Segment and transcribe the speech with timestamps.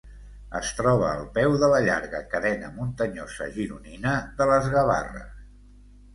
[0.59, 5.31] Es troba al peu de la llarga cadena muntanyosa gironina de les Gavarres.